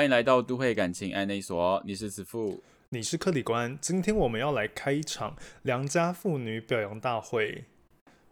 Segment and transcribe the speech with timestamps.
[0.00, 3.76] 欢迎来到都会感情爱内所，你是子父，你是克里官。
[3.82, 7.64] 今天我们要来开一场良家妇女表扬大会。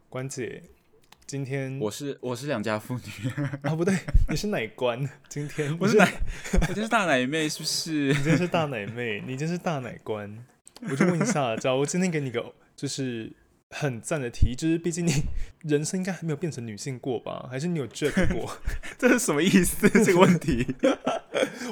[0.08, 0.62] 关姐，
[1.26, 3.30] 今天我是我是良家妇女
[3.64, 3.94] 啊，不对，
[4.30, 5.06] 你是奶官。
[5.28, 6.10] 今天 我是奶，
[6.54, 7.90] 我今天是大奶妹，是不是？
[8.08, 10.42] 你今天是大奶妹，你今天是大奶官。
[10.88, 13.30] 我就问一下，假如我今天给你个就是。
[13.70, 15.12] 很赞的题，就是毕竟你
[15.68, 17.48] 人生应该还没有变成女性过吧？
[17.50, 18.58] 还是你有 Jack 过？
[18.98, 19.88] 这是什么意思？
[20.04, 20.66] 这个问题，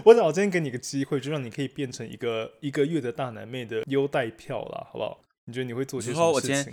[0.05, 5.20] 我想我今天给你个机会，就让你可以变成一个一个月的大奶妹的优待票啦，好不好？
[5.47, 6.73] 你觉得你会做些什么事情？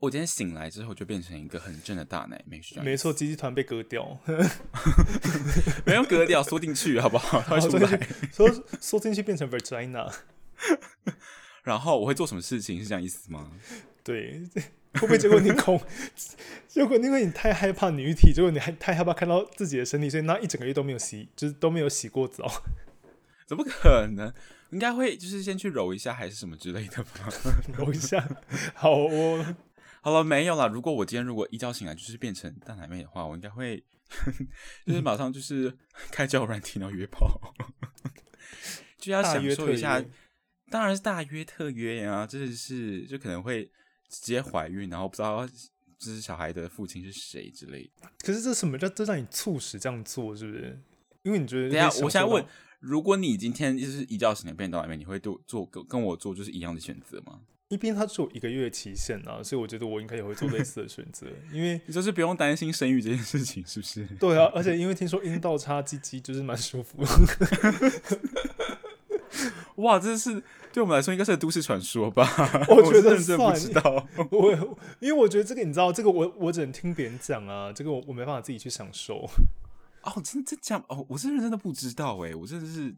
[0.00, 4.20] 我今天醒来之后就变成一个很正的大奶妹，是没错，鸡鸡团被割掉，
[5.84, 7.40] 没有割掉，缩进去好不好？
[7.58, 7.98] 缩进去，
[8.30, 10.12] 缩缩进去变成 Vagina。
[11.64, 12.78] 然后我会做什么事情？
[12.80, 13.50] 是这样意思吗？
[14.08, 14.42] 对，
[14.98, 15.78] 会不会结果你恐？
[16.66, 22.50] 结果因为你太害怕女体，结果你还太害怕看到自己的身体，所以那一整个月都没有洗，就是都没有洗过澡。
[23.46, 24.32] 怎么可能？
[24.70, 27.28] 应该会就是先去揉一下，还是什么之类的吧？
[27.76, 28.26] 揉一下。
[28.74, 29.56] 好哦，
[30.00, 30.68] 好了，没有了。
[30.68, 33.82] 如果我今天如果一觉醒来就是变成大奶妹的话，我应该会
[34.86, 35.76] 就是马上就是
[36.10, 37.54] 开交友软体然后约炮，
[38.98, 40.02] 就要享受一下。
[40.70, 43.70] 当然是大约特约呀，这是就可能会
[44.08, 48.08] 直接怀孕，然后不知道就是小孩的父亲是谁之类的。
[48.20, 50.80] 可是这什么叫这让你促使这样做，是不是？
[51.22, 52.44] 因为你觉得等下，我现在问，
[52.80, 57.40] 如果你今天就是一觉醒来变到里面，你会做做跟跟我做就是一样的选择吗？
[57.68, 64.06] 一边他只有一个月期限啊，所以我觉得我应该也会做类似的选择，因为你 就是不用担心生育这件事情，是不是？
[64.18, 66.96] 对啊，而且因为听说阴道插鸡鸡就是蛮舒服。
[69.76, 70.42] 哇，这是
[70.78, 72.24] 对我们来说应该是个都市传说吧？
[72.70, 79.28] 我觉得不知道， 我因为我觉得这个你知道，这个我我只能听别人讲啊，这个我我没办法自己去享受。
[80.04, 82.94] 哦，真的这样哦，我是认真的不知道哎，我真的是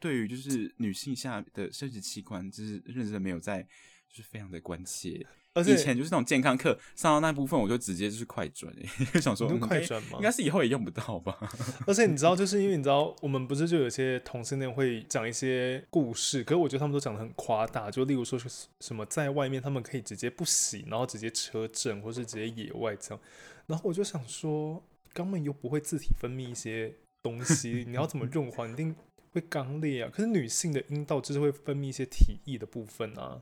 [0.00, 3.62] 对于就是女性下的生殖器官，就是认真的没有在，
[4.08, 5.26] 就是非常的关切。
[5.58, 10.10] 而且以前就是那种健康课上到那部分，我就直接就是快转哎， 就想说快转吗？
[10.14, 11.36] 应该是以后也用不到吧。
[11.86, 18.48] 而且你知道，就是因为你知道，我们不是就有些同性恋会讲一些故事，可是我觉得他们都讲的很夸大，就例如说是
[18.80, 23.20] 什么在外面他们可以直接不洗，然后直接车震，或是直接野外这样。
[23.66, 24.82] 然后我就想说，
[25.14, 28.94] 肛门又不会自体分泌一些东西， 你要怎么润滑，一定
[29.32, 30.10] 会肛裂啊。
[30.12, 33.40] 可是女性的阴道就是会分泌一些体液的部分啊。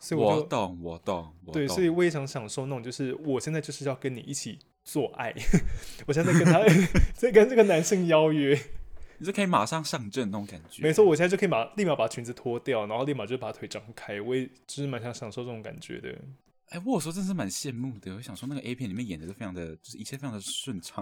[0.00, 1.52] 所以我，我懂，我懂，我懂。
[1.52, 5.32] 对，所以我也想享受那种，就是我现在就是要跟你一起做爱，
[6.06, 6.64] 我现在在跟他
[7.14, 8.58] 在跟这个男生邀约，
[9.18, 10.82] 你就可以马上上阵那种感觉。
[10.82, 16.08] 没错，我现在就可以马立马把裙子脱掉，然后立马就把腿张开，我也就是蛮想享受这种感觉的。
[16.70, 20.98] 哎、欸，我有时候真是蛮羡慕的，我想说那个 A 片里面演的都非常的，就是一切非常的顺畅。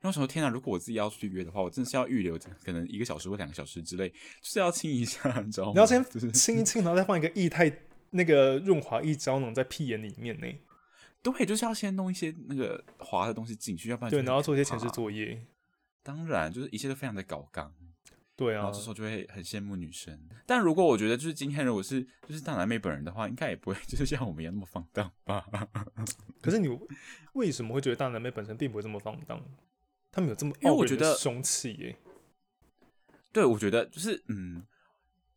[0.00, 5.72] 然后我想说，天哪，如果我自己要出去约的话，我真的是要预留可能一个小时或两个小时之类，就是要亲一下，你知道吗？
[5.74, 7.72] 你要先亲一亲，然后再换一个液态。
[8.10, 10.46] 那个润滑液胶囊在屁眼里面呢，
[11.22, 15.40] 对，就是要先弄一些那个滑的东西进去，要不然对，然后做一些前置作业。
[16.02, 17.74] 当然，就是一切都非常的搞刚，
[18.36, 20.16] 对啊，然后这时候就会很羡慕女生。
[20.46, 25.44] 但如果我觉得就是今天如果是就是大奶妹本人的话，应该也不会就是像我们一样那么放荡吧？
[26.40, 26.68] 可是你
[27.32, 29.42] 为什么会觉得大奶妹本身并不会这么放荡？
[30.12, 31.96] 他们有这么因为我觉得凶器耶？
[33.32, 34.64] 对，我觉得就是嗯。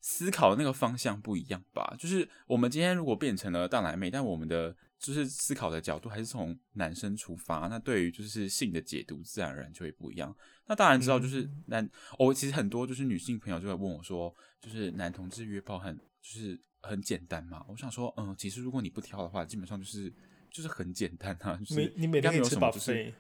[0.02, 10.34] 思考的那个方向不一样吧，就是我们今天如果变成了大奶妹，但我们的就是思考的角度还是从男生出发，那对于就是性的解读自然而然就会不一样。
[10.68, 11.84] 那当然知道就是男，
[12.18, 17.66] 我、嗯哦、其实很多就是女性朋友就会问我说，就是男同志约炮很就是很简单嘛？
[17.68, 20.14] 我想说，嗯，其实如果你不挑的话，基本上就是
[20.52, 23.14] 就是很简单啊，就是没你每天有什么就是。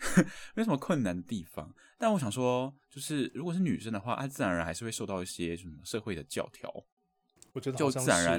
[0.54, 6.72] 没什么困难的地方，但我想说，就是如果是女生的话，她自然而然还是会受到一些什么社会的教条。
[7.52, 8.38] 我觉得就自然而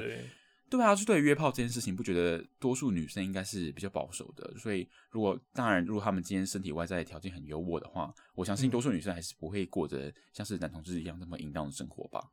[0.70, 4.56] 对啊，就对于约炮这件事情，不觉得多数女生应该是比较保守的。
[4.58, 12.30] 所以，如果当然，如果他们今天身体外在的条件很优渥的话，我相信多数女生还是不会过着像是男同志一样那么淫荡的生活吧。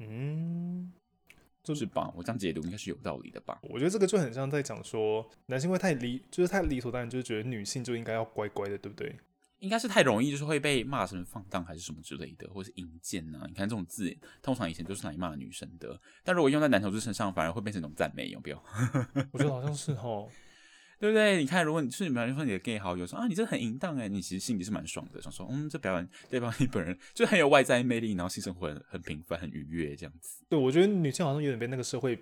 [0.00, 0.55] 嗯。
[1.66, 3.58] 就是吧，我这样解读应该是有道理的吧？
[3.62, 9.16] 我觉得这个就很像在讲说，男性会太理，就是太理所当然，就是觉得女性就应该要乖乖的，对不对？
[9.58, 13.40] 应该是太容易，就是会被骂什么放荡还是什么之类的，或是淫贱呐。
[13.48, 18.62] 你看这种字，通常以前都是拿来骂女生的，但如果用在男同志身上，反而会变成一种赞美，有没有？
[19.32, 20.28] 我觉得好像是齁。
[20.98, 21.38] 对不对？
[21.38, 30.44] 你看，如果你是你，比如说你的 gay 好友说啊，你真的很淫荡哎，你其实心里是蛮爽的，想说嗯，这表演代表你本人就很有外在魅力，然后性生活很很平凡、很愉悦这样子。
[30.48, 32.18] 对，我觉得女性好像有点被那个社会，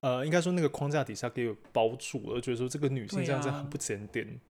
[0.00, 4.40] 呃，应该说那个框架底下给包住了，觉得说这个女性这样子很不检点。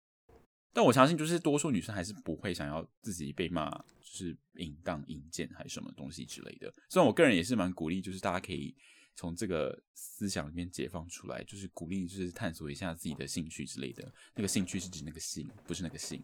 [0.73, 3.69] 但我相信，就是多数女生还是不会想要自己被骂，
[4.01, 6.73] 就是淫荡、淫贱还是什么东西之类的。
[6.89, 8.73] 虽然我个人也是蛮鼓励，就是大家可以
[9.21, 14.03] 从这个思想里面解放出来，就是鼓励，就是探索一下自己的兴趣之类的。
[14.35, 16.23] 那个兴趣是指那个性，不是那个性。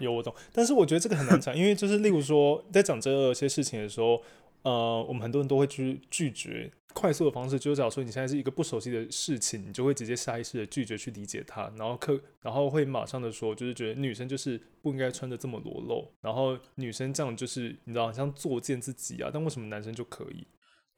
[0.00, 4.20] 有我懂，但是我觉得这个很难讲，因为就是例如说，在讲这些事情的时候，
[4.62, 6.72] 呃，我们很多人都会去拒绝。
[6.92, 20.44] 快速的方式就是，假如说你现在是一个不熟悉的事情，你就会直接下意识的拒绝去理解它，然后可然后会马上的说，就是觉得女生就是不应该穿的这么裸露，然后女生这样就是你知道，像作贱自己啊，但为什么男生就可以？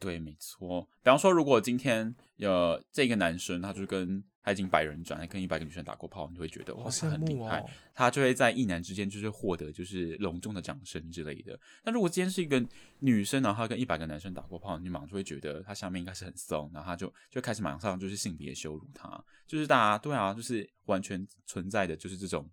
[0.05, 0.87] 对，没错。
[1.03, 7.65] 比方说，如果今天有这个男生，他就跟他已经百人转，还跟一百个女生打过炮，你就会觉得哇，他很厉害。
[7.95, 11.59] 他就会在一男之间就是获得就是隆重的掌声之类的。
[11.85, 12.63] 那如果今天是一个
[12.99, 22.47] 女生，然后他跟一百个男生打过炮，你马上就会觉得他下面应该是很松，然后他就就开始马上就是性别羞辱他，就是大家对啊，就是完全存在的就是这种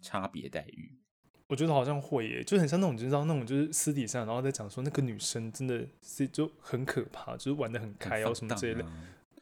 [0.00, 0.96] 差别待遇。
[1.48, 8.86] 我觉得好像会耶，就很像那种，你知道那种，就是私底下然后在讲说那个女生真的是就很可怕，就是玩的很开啊什么之类的。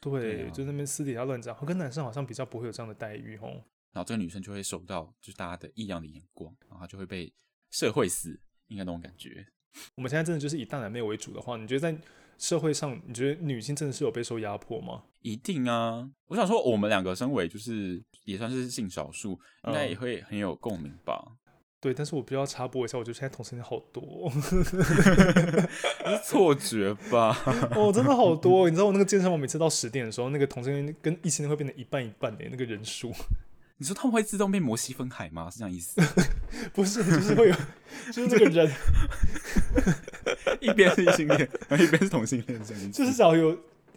[0.01, 3.63] 对，就那边私底下乱讲，跟男生好像比较不会有这样的待遇哦。
[3.93, 7.33] 然后这个女生就会受到就是大家的异样的眼光，然后她就会被
[7.71, 9.47] 社会死，应该那种感觉。
[9.95, 11.97] 我们现在真的就是以大男妹为主的话，你觉得在
[12.37, 15.05] 社会上，你觉得女性真的是有被受压迫吗？
[15.23, 16.11] 一定啊！
[16.27, 21.25] 我想说，我们两个身为就是也算是性少数，应该也会很有共鸣吧。
[21.27, 21.37] 嗯
[21.85, 27.37] 对，但是我必须要插播一下，我觉得现在同性恋好多，哦， 是错觉吧？
[27.77, 28.71] 哦，真的好多！
[28.71, 33.13] 你知道我那个健身房每次到十点的时候，那个同性恋跟异性恋会变成一半一半的那个人数。
[33.77, 35.51] 你说他们会自动变摩西分海吗？
[35.53, 36.01] 是这样意思？
[36.73, 37.55] 不是，就是会有，
[38.11, 38.73] 就是这个人
[40.61, 42.89] 一边是异性恋，然后一边是同性恋，这样子。
[42.89, 43.55] 就是只要有。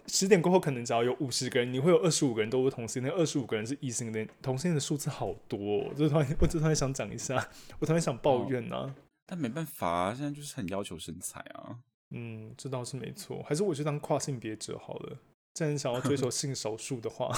[0.08, 5.94] 十点过后，可能只要有五十个人，你会有二十五个人都是同性恋，二十五个人是异性恋，同性恋的数字好多，哦。
[5.96, 7.36] 就突然，我就突然想讲一下，
[7.80, 8.96] 我突然想抱怨呐，啊哦。
[9.26, 11.78] 但没办法啊，现在就是很要求身材啊。
[12.12, 13.44] 嗯，这倒是没错。
[13.44, 15.18] 还是我去当跨性别者好了。
[15.54, 17.32] 既然想要追求 性少数的话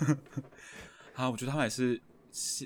[1.14, 2.00] 啊，我觉得他们还是。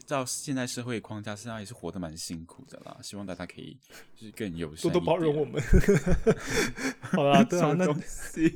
[0.06, 2.96] 照现在社会框架，实际上也是活得蛮辛苦的啦。
[3.02, 3.76] 希望大家可以
[4.14, 5.60] 就是更友善，多多包容我们。
[7.02, 7.84] 好啦，对啊，那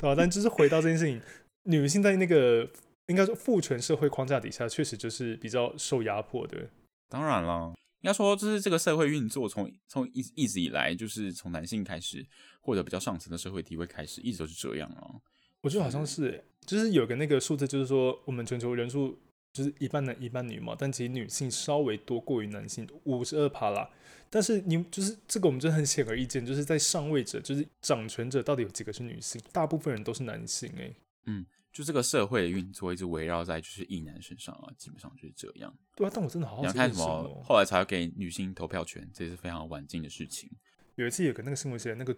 [0.01, 1.21] 好，但就是回到这件事情，
[1.65, 2.71] 女性在那个
[3.09, 6.71] 应该说父权社会框架底下，确实就是比较受压迫的。
[7.09, 12.25] 当然了，应该说就是这个社会运作从从一一直以来，就是从男性开始
[12.61, 15.19] 或者比较上层的社会地位开始，一直都是这样啊。
[15.63, 19.19] 我觉得好像是，就是有个那个数字，就是说我们全球人数。
[19.53, 23.91] 就是一半男一半女嘛，但其实女性稍微多过于男性五十二趴啦。
[24.33, 29.43] 但是你就是这个，我们就很显而易见，就是在上位者，就是掌权者，到底有几个是女性？
[29.51, 30.97] 大部分人都是男性诶、欸。
[31.27, 35.77] 嗯，就这个社会的运作一直围绕在就是异男身上啊，基本上就是这样。
[35.97, 37.43] 对啊，但我真的好好奇，你看什么？
[37.45, 40.49] 后来才给女性投票权，这也是非常晚近的事情。
[40.95, 42.13] 有一次有个那个新闻写那个，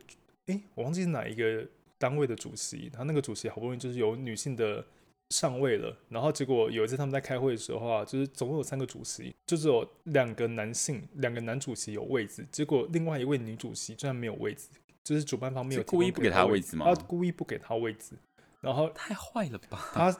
[0.48, 4.84] 诶、欸，我忘记是哪一个单位的主席，他那个主席好不容易就是有女性的。
[5.30, 14.68] 上位了，然后结果有一次他们在开会的时候啊，就是总共有三个主席，就只有两个男性，两个男主席有位置，结果另外一位女主席居然没有位置，
[15.02, 16.84] 就是主办方没有故意不给他位置吗？
[16.84, 18.14] 他故意不给他位置，
[18.60, 19.90] 然后太坏了吧？
[19.94, 20.16] 他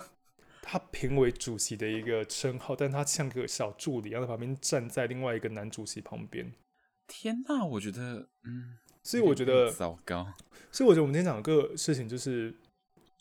[0.62, 6.50] 他评为主席的一个称号，但他像个小助理，然后在旁边站在另外一个男主席旁边。
[7.06, 10.26] 天哪，我觉得，嗯，所以我觉得糟糕。
[10.70, 12.54] 所以我觉得我们今天讲的个事情就是。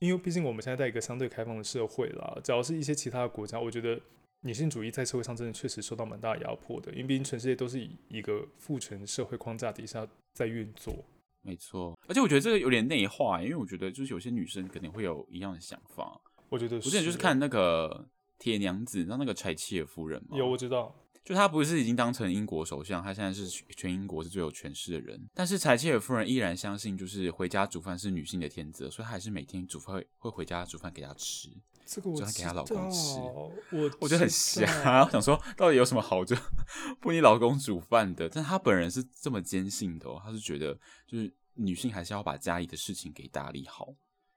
[0.02, 4.02] 因为毕竟我们现在在一个相对开放的社会啦，只要是一些其他的国家，我觉得
[4.42, 6.92] 女性主义在社会上真的确实受到蛮大的压迫的。
[6.92, 11.06] 因为毕竟全世界都是以一个父权社会框架底下在运作。
[11.44, 16.20] 没错，而且我觉得这个有点内化，因为我觉得就是有些女生肯定会有一样的想法。
[16.50, 20.36] 我觉得是，我之前就是看那个铁娘子，你知道那个柴契尔夫人吗？
[20.36, 20.96] 有，我知道。
[21.24, 25.30] 就他不是已经当成英国首相，他现在是全英国是最有权势的人。
[25.34, 31.50] 但是柴切尔夫人依然相信，就是回家煮饭是女性的天职，所以她还是每天煮饭会会回家煮饭给他吃。
[31.86, 33.20] 这个我给她老公吃，
[33.72, 35.04] 我我觉得很瞎。
[35.06, 36.36] 我想说，到底有什么好就
[37.00, 38.28] 不你老公煮饭的？
[38.28, 40.74] 但她本人是这么坚信的哦，他是觉得
[41.06, 43.94] 就是女性还是要把家里的事情给打理好。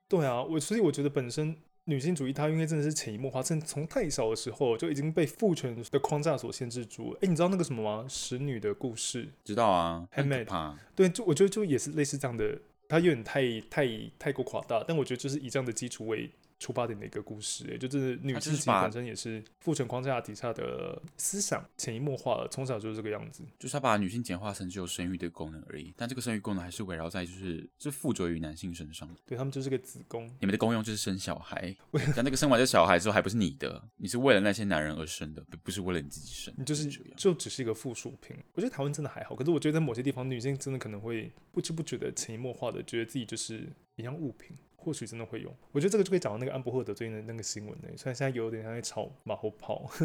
[0.09, 1.57] 对啊，我所以我觉得本身。
[1.87, 7.19] 女性主义，它因为真的是潜移默化，从从太小的时候就已经被父权的框架所限制住了。
[7.23, 8.07] 哎，你知道那个什么吗？
[8.09, 9.29] 使女的故事？
[9.45, 10.79] 知道啊，很可怕。
[10.95, 13.87] 对，就我觉得就也是类似这样的，它有点太太
[14.19, 14.83] 太过夸大。
[14.89, 31.75] 但我觉得就是以这样的基础为出发点的一个故事，哎，就是女性本身也是父权框架底下的思想潜移默化了，从小就是这个样子，就是他把女性简化成只有生育的功能而已，但这个生育功能还是围绕在就是是附着于男性身上，对他们就是个子宫，你们的功用就是生小孩，
[32.17, 38.37] 但那个生完这小孩之后还不是你的，你是为了那些男人而生的，不是为了你自己生，你就是就只是一个附属品。
[38.55, 44.57] 我觉得台湾真的还好，可是我觉得在某些地方，女性真的可能会不知不觉的潜移默化的觉得自己就是一样物品。
[44.85, 47.89] 或许真的会有，我觉得这个就可以讲到那个安博赫德最近的那个新闻呢。
[47.97, 49.91] 虽然现在有点像在炒马后炮，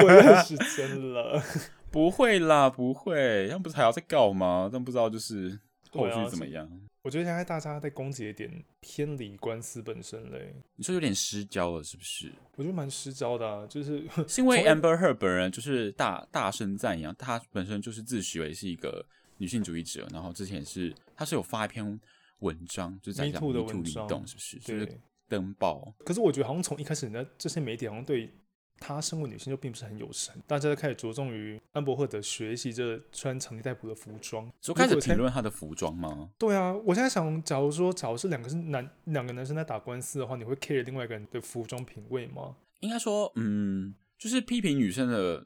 [0.00, 1.42] 过了时间了，
[1.92, 4.70] 不会啦，不会，他们不是还要再告吗？
[4.72, 5.58] 但不知道就是
[5.90, 6.64] 后续怎么样。
[6.64, 6.72] 啊、
[7.02, 10.54] 我觉得现在大家在攻击一点偏离官司本身嘞。
[10.76, 12.32] 你说有点失焦了，是不是？
[12.56, 19.04] 我觉得蛮失焦的啊，就是是因为 Amber Heard 本人就是大大声赞扬，他本身就是自诩为是一个
[19.36, 22.00] 女性主义者，然后之前是他是有发一篇。
[22.40, 24.58] 文章就是在讲 MeToo 的文章，是不是？
[24.58, 25.94] 就是登报。
[26.04, 28.32] 可是我觉得好像从一开始，那这些媒体好像对
[28.78, 36.30] 她身为女性就并不是很友善，大家都开始着重于安博赫德学习这穿强尼戴普的服装，就开始评论她的服装吗？
[36.38, 42.56] 对啊，我现在想，假如说，假如是两个是男两个男生在打官司的话，你会 care 另外一个人的服装品味吗？
[42.80, 45.44] 应该说，嗯，就是批评女生的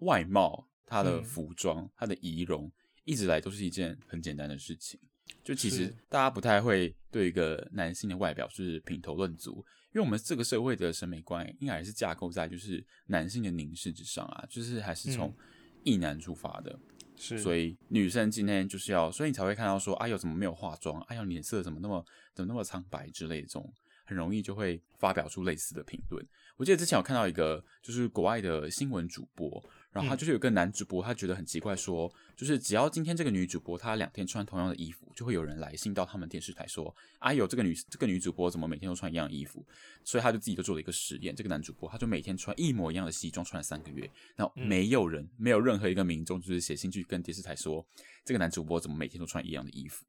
[0.00, 2.70] 外貌、她的服装、她、嗯、的仪容，
[3.04, 4.98] 一直来都是一件很简单的事情。
[5.44, 15.34] 就其实大家不太会对一个男性的外表是品头论足，因为我们这个社会的审美观应该还是架构在就是男性的凝视之上啊，就是还是从
[15.82, 16.78] 异男出发的，
[17.16, 23.72] 是，所以女生今天就是要，所以你才会看到说，哎呦怎么没有化妆，哎呦脸色怎么那么怎么那么苍白之类的这种，
[24.04, 26.24] 很容易就会发表出类似的评论。
[26.56, 29.62] 我记得之前有看到一个就是国外的新闻主播。
[29.92, 39.62] 然后他就是有个男主播，他觉得很奇怪，说就是只要今天这个女主播她两天穿同样的衣服，就会有人来信到他们电视台说，哎呦，这个女这个女主播怎么每天都穿一样的衣服？
[40.02, 47.86] 所以他就自己就做了一个实验，这个男主播他就每天穿一模一样的西装，穿了三个月，然后没有人，没有任何一个民众就是写信去跟电视台说，
[48.24, 50.06] 这个男主播怎么每天都穿一样的衣服？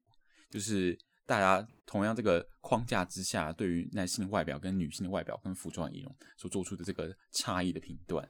[0.49, 8.25] 就是大家同样这个框架之下，对于男性的外表跟女性的外表跟服装仪容所做出的这个差异的评断。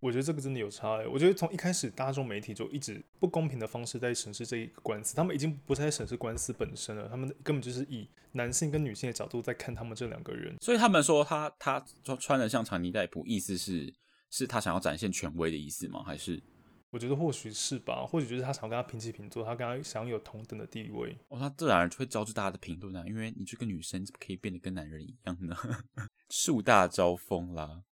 [0.00, 1.06] 我觉得这个真的有差欸。
[1.06, 10.56] 我觉得从一开始，大众媒体就一直不公平的方式在审视这一个官司，他们已经不再审视官司本身了，他们根本就是以男性跟女性的角度在看他们这两个人。
[10.60, 13.92] 所以他们说他他穿穿的像长尼戴普，意思是
[14.30, 16.02] 是他想要展现权威的意思吗？
[16.04, 16.42] 还是？
[16.90, 21.14] 我觉得或许是吧，或许就是他想要跟他平起平坐，他跟他想要有同等的地位。
[21.28, 25.54] 哦，他自然就会招致大家的评论啊，因为你这个女生怎么可以变得跟男人一样呢？
[26.30, 27.82] 树大招风啦。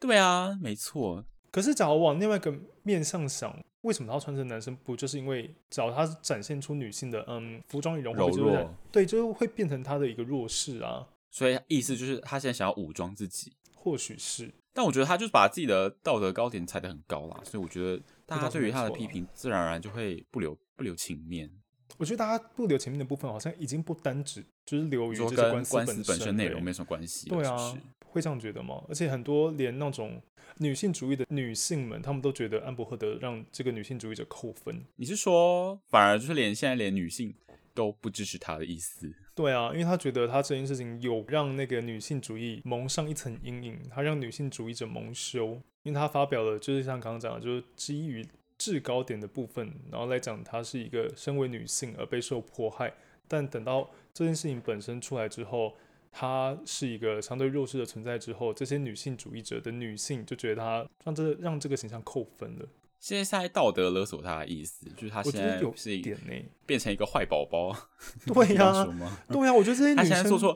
[0.00, 1.24] 对啊，没错。
[1.52, 4.74] 可是，假如往另外一个面上想，为什么他要穿成男生？
[4.76, 11.06] 不就是因为，只要他展现出女性的嗯服装仪容，会不会就是，柔弱，对，就会变成他的一个弱势啊。
[11.30, 14.50] 所以意思就是他现在想要武装自己，或许是。
[14.72, 21.50] 但我觉得他就是把自己的道德高点踩得很高啦，所以我觉得大家对于他的批评，自然而然就会不留不留情面。
[21.98, 27.28] 我觉得大家不留情面的部分，好像已经不单指就是留于这跟官司本身内容没什么关系。
[27.28, 28.82] 对啊，会这样觉得吗？
[28.88, 30.18] 而且很多连那种。
[30.58, 34.84] 女性主义的女性们，她们都觉得安博赫德让这个女性主义者扣分。
[34.96, 37.34] 你是说，反而就是连现在连女性
[37.74, 39.12] 都不支持他的意思？
[39.34, 45.60] 对啊，因为他觉得他这件事情有让那个女性主义蒙上一层阴影，他让女性主义者蒙羞。
[45.84, 48.24] 因为他发表了，就是像刚刚讲的，就是基于
[48.56, 52.94] 制高点的部分，然后来讲她是一个身为女性而备受迫害。
[53.26, 55.74] 但等到这件事情本身出来之后，
[56.12, 62.68] 她是一个相对弱势的存在之后，这些女性主义者的女性就觉得她让这让这个形象扣分了。
[63.00, 66.34] 现在是在道德勒索她的意思，就是她现在是一点呢，
[66.66, 67.74] 变成一个坏宝宝。
[68.26, 70.54] 对呀、 啊，对呀、啊，我觉得这些女生她现在做错，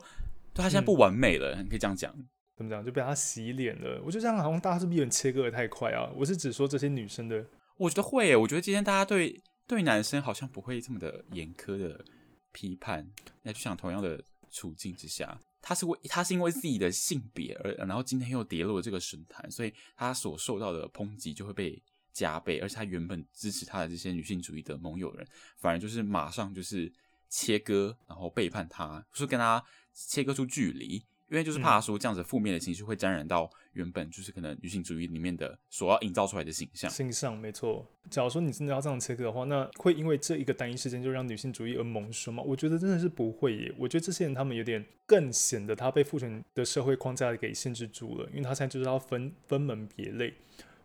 [0.54, 2.14] 对她现在不完美了，嗯、你可以这样讲。
[2.56, 2.84] 怎么讲？
[2.84, 4.00] 就被她洗脸了。
[4.04, 6.08] 我觉得这样好像大家是不是有点切割的太快啊？
[6.14, 7.44] 我是只说这些女生的，
[7.78, 8.36] 我觉得会耶。
[8.36, 12.04] 我觉得今天大家对对男生好像不会这么的严苛的
[12.52, 13.10] 批判。
[13.42, 14.22] 那就像同样的。
[14.56, 26.90] 处境之下，他是为他是因为自己的性别而，然后今天又跌落这个神坛，所以他所受到的抨击就会被加倍，而且他原本支持他的这些女性主义的盟友人，反而就是马上就是
[27.28, 31.04] 切割，然后背叛他，就是跟他切割出距离。
[31.28, 36.90] 因为就是怕说这样子负面的情绪会沾染到原本就是可能女性主义里面的所要营造出来的形象。
[36.90, 37.84] 形象没错。
[38.08, 42.42] 假如说你真的要这样切割的话，那会因为这一个单一事件就让女性主义而蒙羞吗？
[42.46, 43.74] 我觉得真的是不会耶。
[43.78, 50.34] 我觉得这些人他们有点更显得他被父权的社会框架给限制住了，因为他现在就是要分分门别类，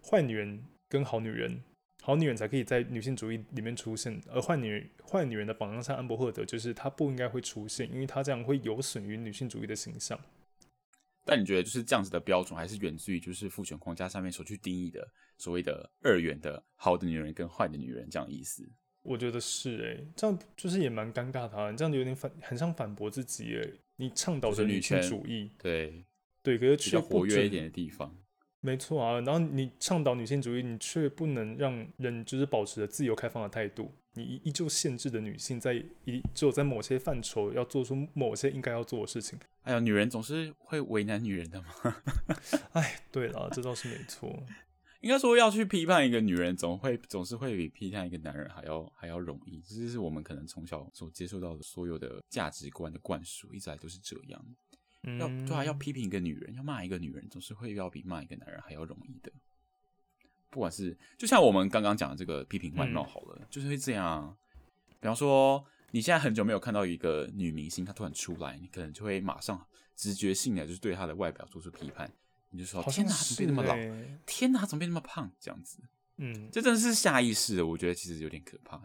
[0.03, 1.61] 坏女人跟好女人。
[2.03, 10.19] 好女人才可以在女性主义里面出现，而坏女人、坏女人的榜样像安博赫德，就是她不应该会出现，因为她这样会有损于女性主义的形象。
[11.23, 18.67] 但你觉得就是这样子的标准，还是源自于就是父权框架上面所去定义的所谓的二元的好的女人跟坏的女人这样意思？
[19.03, 23.79] 我觉得是诶、欸，这样就是也蛮尴尬的啊，你这样子有点反，很像反驳自己诶。
[23.97, 26.03] 你倡导的女性主义，对
[26.41, 28.17] 对，可是却活跃一点的地方，
[28.61, 29.19] 没错啊。
[29.19, 35.73] 然后你倡导女性主义，你却不能让人就是保持着自由开放的态度，你依旧限制的女性在
[36.05, 39.37] 一只有在某些范畴要做出某些应该要做的事情。
[39.63, 41.67] 哎呀，女人总是会为难女人的嘛。
[42.73, 44.43] 哎，对了，这倒是没错。
[45.01, 49.59] 应该说要去批判一个女人，总会总是会比批判一个男人还要还要容易。
[49.61, 54.39] 这就是我们可能从小所接受到的所有的价值观的灌输，一直来都是这样。
[55.03, 59.31] 嗯、要对啊，要批评一个女人，要骂一个女人，总是会要比骂一个男人还要容易的。
[60.49, 64.37] 不管是就像我们刚刚讲的这个批评外貌好了，嗯、就是会这样。
[64.99, 69.65] 比方说，你现在很久没有看到一个女明星，她突然出来，你可能就会马上
[69.95, 72.11] 直觉性的就是对她的外表做出批判。
[72.53, 73.75] 你就说：“天哪，怎么变那么老？
[74.25, 75.31] 天哪，怎么变那么胖？
[75.39, 75.79] 这样子，
[76.17, 77.65] 嗯，这真的是下意识的。
[77.65, 78.81] 我觉得其实有点可怕。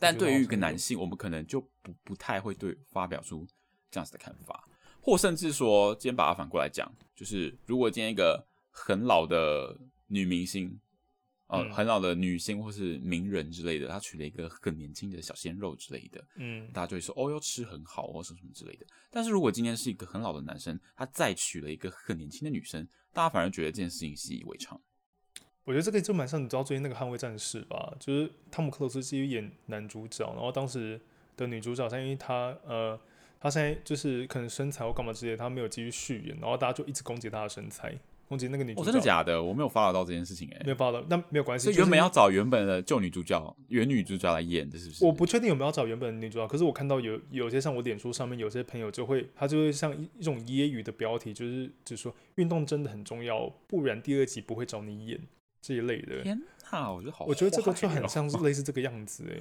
[0.00, 3.46] 但对于一个男性，我们可能就不不太会对发表出
[3.90, 4.68] 这样子的看法，
[5.00, 9.76] 或甚至说，今天把它反过来讲，就是如果今天一个很老的
[10.06, 10.78] 女明星。”
[11.50, 18.84] 呃，很老的女星或是名人之类的，她娶了一个很年轻的小鲜肉之类的，嗯，大家就会说哦，要吃很好哦什么什么之类的。
[19.10, 24.78] 但是如果今天是一个很老的男生，他再娶了一个很年轻的女生，大家反而觉得这件事情习以为常。
[25.64, 31.00] 我觉得这个就蛮像你知道最近那个《捍卫战士》吧，就是汤姆克鲁斯继续演男主角，然后当时
[31.34, 33.00] 的女主角，因为她呃，
[33.40, 37.94] 她现在就是可能身材或干嘛之类的，她没有继续续演，然后大家就一直攻击她的身材。
[38.28, 39.42] 攻击那个女主角，哦，真的假的？
[39.42, 41.64] 我没有 follow 到这件事情，哎，没有 follow 到，那没有关系。
[41.64, 45.02] 所以原本要找原本的旧女主角，原女主角来演的，是不是？
[45.02, 55.18] 我不确定有没有要找原本的女主角，可是我看到有有些像我脸书上面有些朋友就会，他就会像一一种揶揄的标题，就是就是说运动真的很重要，不然第二集不会找你演
[55.62, 56.22] 这一类的。
[56.22, 56.38] 天
[56.70, 59.40] 哪，我觉得好，我觉得这个就很像是类似这个样子，哎，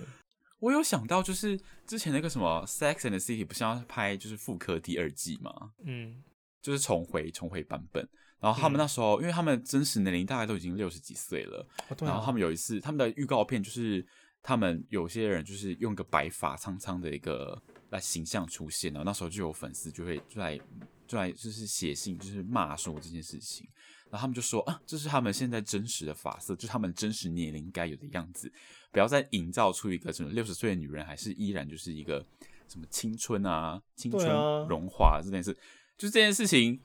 [0.60, 5.72] 我有想到就是之前那个什么 Sex and the City 不是要拍就是复刻第二季吗？
[5.84, 6.24] 嗯，
[6.62, 8.08] 就是重回重回版本。
[8.40, 14.06] 然后他们那时候，嗯、因为他们真实年龄大概都已经六十几岁了，哦啊、然后他们有一次他们的预告片就是
[14.44, 20.60] 他们有些人就是用个白发苍苍的一个来形象出现，然后那时候就有粉丝就会就来
[21.08, 23.68] 就来就是写信就是骂说这件事情，
[24.12, 28.52] 然后他们就说啊，这是他们现在真实的发色，就是他们真实年龄该有的样子，
[28.98, 32.26] 不要再营造出一个什么六十岁的女人还是依然就是一个
[32.68, 34.26] 什么青春啊青春
[34.68, 35.56] 融化这件事，啊、
[35.96, 36.82] 就是这件事情。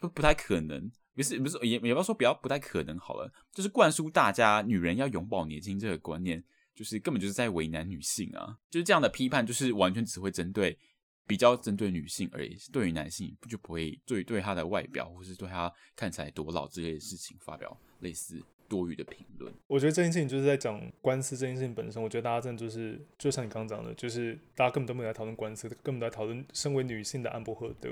[0.00, 6.40] 不不太可能，不是不是也也不要说不要不太可能好了，就是灌输大家女人要永葆年轻这个观念，
[6.72, 8.56] 就是根本就是在为难女性啊！
[8.70, 10.78] 就是这样的批判，就是完全只会针对
[11.26, 19.52] 比较针对女性而已，对于男性不就不会对对他的外表或是对他看起来多老之类的事情发表类似多余的评论。
[19.66, 27.90] 我觉得这件事情就是在讲官司这件事情本身，我觉得大家真的就是就像你刚刚讲的，就是大家根本都没有在讨论官司，根本都在讨论身为女性的安博赫德。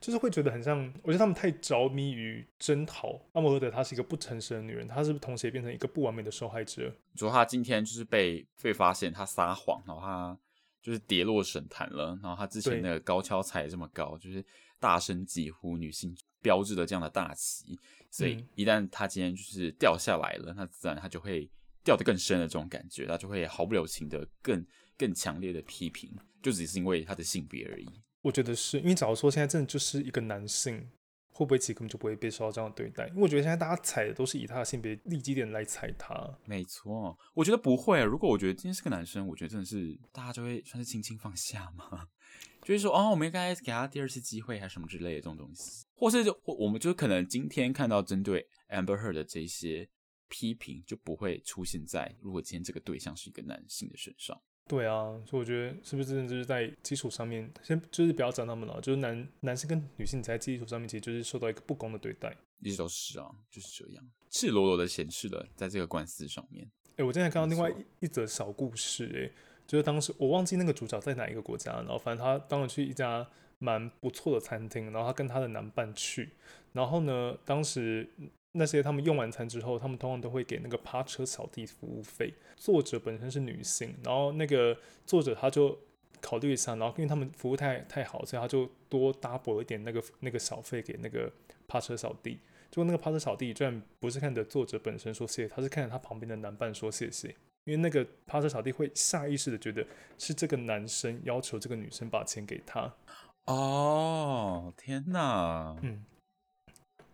[0.00, 3.18] 就是会觉得很像，我觉得他们太着迷于征讨。
[3.32, 6.92] 安博赫德她是一个不诚实的女人，她是不是同时也变成一个不完美的受害者？
[7.12, 10.36] 你说她今天就是被被发现她撒谎，然后她
[10.82, 12.18] 就是跌落神坛了。
[12.22, 14.44] 然后她之前那个高跷踩这么高，就是
[14.78, 17.78] 大声疾呼女性标志的这样的大旗。
[18.10, 21.50] 所以一旦他今天就是掉下来了，那自然他就会
[21.84, 24.64] 掉得更深的这种感觉，他就会毫不留情的更
[24.96, 26.10] 更强烈的批评，
[26.42, 27.86] 就只是因为他的性别而已。
[28.22, 30.90] 我觉得是因为假如说现在真的就是一个男性，
[31.38, 33.06] 会不会其实根本就不会被受到这样的对待？
[33.10, 36.36] 因为我觉得现在大家踩的都是以他的性别立基点来踩他。
[36.44, 38.02] 没错，我觉得不会。
[38.02, 42.08] 如果我觉得今天是个男生，我觉得真的是大家就会算是轻轻放下嘛，
[42.64, 49.88] 就是说哦，我们应该给他第二次机会，还是什么之类的这种东西，或是就或我们就可能今天看到针对 Amber Heard 的这些
[50.28, 54.42] 批评，就不会出现在如果今天这个对象是一个男性的身上。
[54.68, 66.64] 对啊，所以我觉得是不是真的就是在基础上面，先就是不要讲他们了，就是男男性跟女性在基础上面其实就是受到一个不公的对待，一直都是啊，就是这样，赤裸裸的显示了在这个官司上面。
[66.90, 69.32] 哎、欸，我今天看到另外一则小故事、欸，哎，
[69.66, 73.26] 就是当时我忘记那个主角在哪一个国家，然后反正他当时去一家
[73.58, 76.34] 蛮不错的餐厅，然后他跟他的男伴去，
[76.74, 78.06] 然后呢，当时。
[78.52, 82.34] 那些他们用完餐之后，他们通常都会给那个趴车小弟服务费。
[82.56, 85.78] 作者本身是女性，然后那个作者他就
[86.20, 91.30] 考虑一下，然后因为他们服务太太好，所以他就多 double 一点那个那个小费给那个
[91.66, 92.40] 趴车小弟。
[92.70, 97.28] 结果那个趴车小弟居然不是看着作者本身说谢谢，他是看着他旁边的男伴说谢谢，
[97.64, 99.86] 因为那个趴车小弟会下意识的觉得
[100.18, 102.92] 是这个男生要求这个女生把钱给他。
[103.46, 106.04] 哦，天哪，嗯，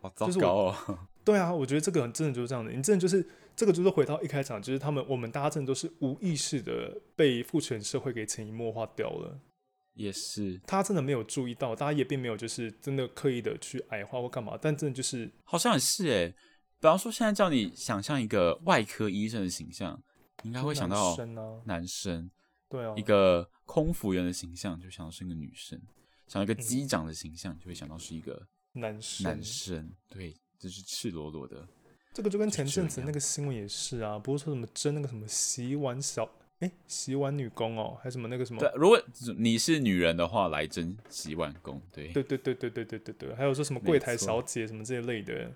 [0.00, 0.98] 好糟糕哦。
[1.24, 9.40] 对啊，我觉得这个真的就是这样的，你真的就是这个就是回到一开场，就是他们我们大家真的都是无意识的被父权社会给潜移默化掉了。
[9.94, 16.34] 也是，他真的没有注意到，大家也并没有就是真的刻意的去矮化或干嘛，但真的就是好像也是哎。
[16.80, 19.98] 比方说，现在叫你想象一个外科医生的形象，
[20.42, 22.30] 应该会想到男生，啊、男生
[22.68, 25.80] 对啊，一个空服员的形象就想到是一个女生，
[26.26, 31.66] 想到一个机长的形象就会想到是一个男生，男生对，这，就是赤裸裸的。
[32.12, 36.28] 这个就跟前阵子那个新闻也是啊，不是说什么争那个什么洗碗小。
[36.60, 38.60] 哎，洗碗女工哦，还是什么那个什么？
[38.60, 38.98] 对，如果
[39.36, 41.82] 你是女人的话，来争洗碗工。
[41.92, 45.52] 对，对，对，对，对，对，对，对，对，还有说什么柜台小姐什么这一类的。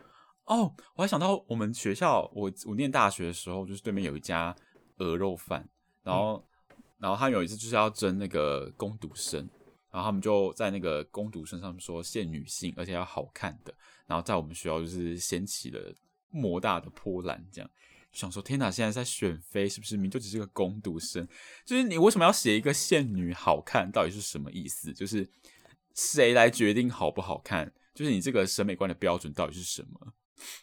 [0.47, 4.55] 哦，我还想到我们学校，我我念大学的时候，就是对面有一家
[4.97, 5.67] 鹅肉饭，
[6.03, 9.49] 然后，嗯、然后他有一次就是要争那个工读生，
[9.91, 13.75] 然后他们就在那个攻读生上面说限女性，而且要好看的，
[14.07, 15.95] 然后在我们学校就是掀起了
[16.31, 17.71] 莫大的波澜，这样。
[18.11, 19.97] 想说天哪，现在在选妃是不是？
[19.97, 21.29] 明就只是个攻读生，
[21.65, 23.91] 就是你为什么要写一个限女好看？
[23.93, 24.93] 到底是什么意思？
[24.95, 25.29] 就是
[25.95, 27.71] 谁来决定好不好看？
[27.95, 30.15] 就是你这个审美观的标准到底是什么？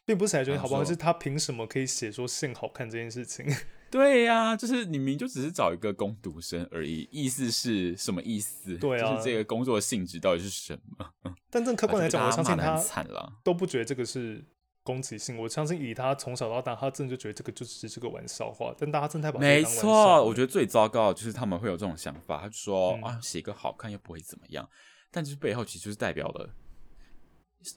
[0.05, 3.45] 并不是谁决定好不好，是他凭什么可以写说限好看这件事情？
[3.91, 8.77] 对呀、啊，就是你明就只是找一个工读生而已，意思是什么意思？
[8.77, 11.09] 对啊，就是这个工作性质到底是什么？
[11.49, 14.43] 但正客观来讲，我相信他惨了，都不觉得这个是。
[14.85, 18.71] 攻击性，我相信以他从小到大，他真的就觉得这个就只是个玩笑话。
[18.77, 24.69] 但大家真的太把没错，我觉得最糟糕的就是他们会有这种想法，他就说、嗯、啊，写个好看又不会怎么样。
[25.09, 26.47] 但就是背后其实就是代表了，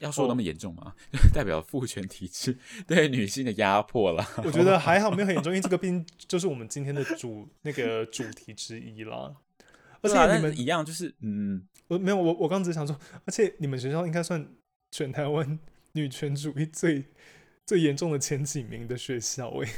[0.01, 0.95] 要说那么严重吗？
[1.13, 4.27] 哦、 代表父权体制对女性的压迫了。
[4.45, 9.35] 我觉得还好，没有很严重，因为这个毕竟就是我们今天的主那个主题之一啦。
[10.03, 14.49] 而且你们一样，就是嗯，我没有我我刚只是想说，而且你们学校应该算
[14.91, 15.59] 全台湾。
[15.93, 17.03] 女权主义最
[17.67, 19.69] 最严重的前几名的学校，哎，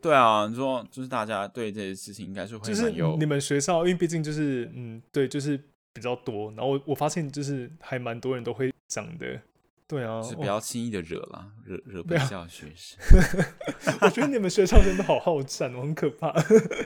[0.00, 5.62] 对啊，你说就是大家对这些事情应该是会就是你们学校，因为毕竟就是嗯，对，就是
[5.96, 6.52] 比较多。
[6.52, 9.40] 然后我我发现就是还蛮多人都会讲的，
[9.88, 12.96] 对啊，是不要轻易的惹啦，惹惹不下学生。
[14.02, 16.32] 我觉得你们学校真的好好战，我很可怕，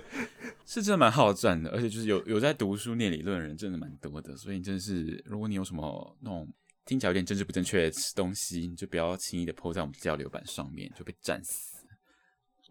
[0.64, 6.48] 是真的蛮好战的，而且就是有有在读书念理论的人真的蛮多的，所以真的是如果你有什么那种。
[6.86, 11.69] 听起来有点政治不正确的东西，你就不要轻易的 po 在我们交流板上面，就被战死。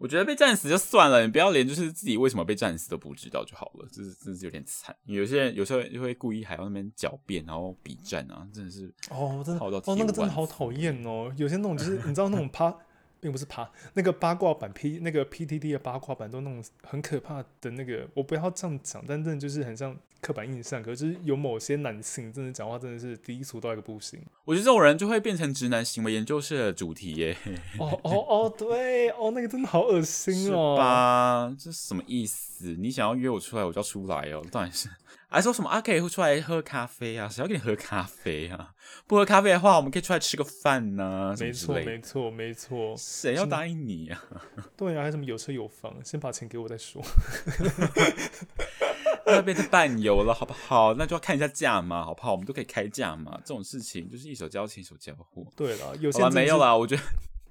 [0.00, 4.96] 我觉得被战死就算了，你不要连就是自己为什么被战死都不知道就好了，这是真是有点惨。
[5.04, 11.30] 有些人有时候就会故意还要那边狡辩，然后比战啊，真的是哦，真的哦，那个真的好讨厌哦。
[11.36, 12.74] 有些那种就是你知道那种 趴。
[13.20, 20.82] 并不是爬那个八卦版 P 那个 PTT 的八卦版都那种很可怕的那个，我不要这样讲，但真的就是很像刻板印象。
[20.82, 24.20] 可是有某些男性真的讲话真的是低俗到一个不行。
[24.44, 27.36] 我觉得这种人就会变成直男行为研究室的主题耶。
[27.78, 30.74] 哦哦哦，对哦，那个真的好恶心哦。
[30.74, 31.56] 是吧？
[31.58, 32.74] 这是什么意思？
[32.78, 34.42] 你想要约我出来，我就要出来哦。
[34.50, 34.88] 当然是。
[35.32, 35.80] 还说什么啊？
[35.80, 37.28] 可以出来喝咖啡啊？
[37.28, 38.74] 谁要跟你喝咖啡啊？
[39.06, 41.36] 不喝咖啡的话，我们可以出来吃个饭呢、啊。
[41.38, 42.94] 没错，没错，没错。
[42.98, 44.42] 谁要答应你呀、啊？
[44.76, 45.94] 对啊，还什么有车有房？
[46.04, 47.00] 先把钱给我再说。
[49.24, 50.94] 那变成伴游了，好不好？
[50.94, 52.32] 那就要看一下价嘛，好不好？
[52.32, 53.40] 我们都可以开价嘛。
[53.44, 55.46] 这种事情就是一手交钱一手交货。
[55.54, 57.02] 对了，有些没有啦，我觉得。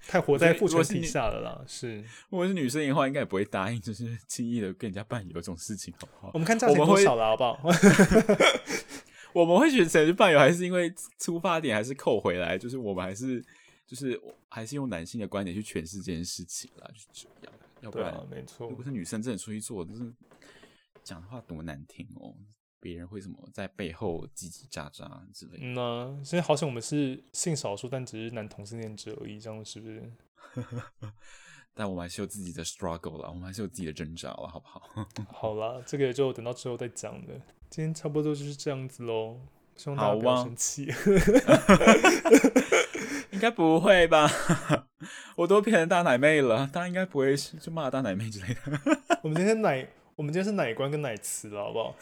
[0.07, 1.97] 太活在父权底下了啦，是。
[2.29, 6.31] 如果是女生的话，应该也不会答应，就是轻易的跟人家伴游这种事情，好不好？
[6.33, 7.59] 我们看价钱多少了，好不好？
[9.33, 13.43] 我们会选择去伴游，还是因为出发点还是扣回来，就是我们还是
[13.85, 17.53] 就是还是用男性的观点去诠释这件事情啦，就这样。
[17.81, 18.69] 要不然，啊、没错。
[18.69, 20.11] 如果是女生真的出去做，就是
[21.01, 22.35] 讲的话多难听哦。
[22.79, 25.57] 别人会什么在背后叽叽喳喳之类的？
[25.61, 30.11] 嗯呐，现在好像我们是性少数，但只是男同性恋者而已，这样是不是？
[31.75, 34.81] 但我们还是有自己的 struggle 了，我们还是有自己的挣扎了，好不好？
[35.31, 37.41] 好啦，这个就等到之后再讲了。
[37.69, 39.39] 今天差不多就是这样子喽，
[39.75, 40.91] 希望大家不要生气。
[43.31, 44.29] 应该不会吧？
[45.37, 48.61] 我都变成大奶妹了，大家应该不会就骂大奶妹之类的。
[49.21, 51.95] 我们今天奶，我们今天是奶官跟奶慈了，好不好？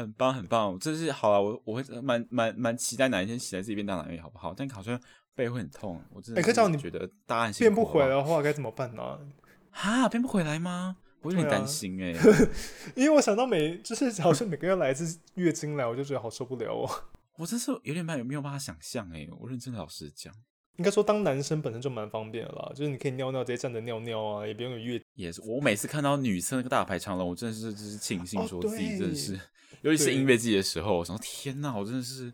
[0.00, 4.52] 很棒，很棒，这是好了，我我会蛮蛮蛮期待哪一天起来自己变大奶妹，好不好？
[4.54, 5.00] 但好像
[5.34, 6.40] 背会很痛，我真的。
[6.40, 9.18] 哎、欸，可是你觉得答案变不回来的话该怎么办呢？
[9.70, 10.96] 哈，变不回来吗？
[11.22, 12.14] 我有点担心哎、
[12.96, 16.88] 因为我想到每就是好像每个月来一次月经来，我就觉得好受不了哦。
[17.36, 20.32] 我真是有点没有没有办法想象哎，我认真的老实讲，
[20.80, 24.98] 应该说当男生本身就蛮方便的啦，就是你可以尿尿直接站着尿尿啊，也不用有月。
[25.14, 29.40] 也是，我每次看到女厕那个大排长龙，我真的是就是庆幸说自己真的是，哦、
[29.82, 32.32] 尤其是音乐季的时候，我想说天哪，我真的是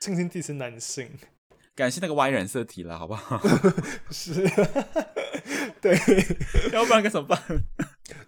[0.00, 1.10] 庆幸自己是男性。
[1.76, 3.38] 感谢那个 Y 染色体了，好不好？
[4.10, 4.32] 是，
[5.82, 5.94] 对，
[6.72, 7.38] 要不然该怎么办？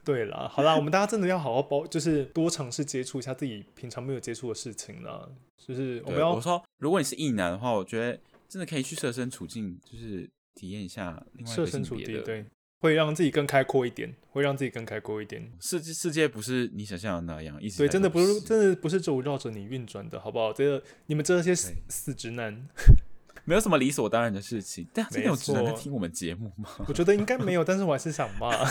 [0.04, 5.26] 对啦，好啦，我们大家真的要好好包，就是多尝试接触一下自己平常没有接触的事情啦。
[5.56, 12.44] 就是我们要我说，如果你是异男的话，我觉得真的可以去设身处境，就是体验一下另外一个性别的，对，
[12.80, 15.52] 会让自己更开阔一点，会让自己更开阔一点。
[15.60, 20.52] 世界世界不是你想象的那样，意思对，真的不是，真的不是就绕着你运转的，好不好？
[20.52, 22.66] 这个你们这些死直男。
[23.46, 26.70] 没有什么理所当然的事情，但真的有直男在听我们节目吗？
[26.88, 28.50] 我觉得应该没有， 但是我还是想骂。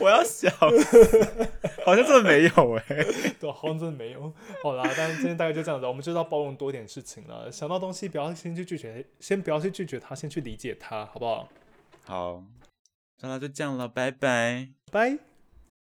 [0.00, 0.50] 我要想，
[1.84, 4.32] 好像真的没有哎、欸，对，好像真的没有。
[4.62, 7.50] 好啦，但是今天大概就这样子，我们就是要包容多点事情了。
[7.52, 11.48] 想到东西不要先去拒绝，先不要去拒绝他，先去理解他，好不好？
[12.04, 12.42] 好，
[13.20, 15.29] 那就这样了，拜拜，拜。